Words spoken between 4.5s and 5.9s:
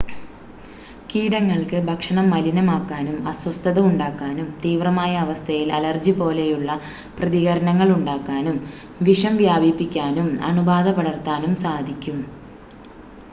തീവ്രമായ അവസ്ഥയിൽ